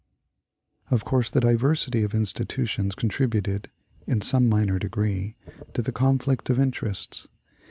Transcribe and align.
Of 0.89 1.05
course, 1.05 1.29
the 1.29 1.41
diversity 1.41 2.01
of 2.01 2.15
institutions 2.15 2.95
contributed, 2.95 3.69
in 4.07 4.21
some 4.21 4.49
minor 4.49 4.79
degree, 4.79 5.35
to 5.73 5.83
the 5.83 5.91
conflict 5.91 6.49
of 6.49 6.59
interests. 6.59 7.27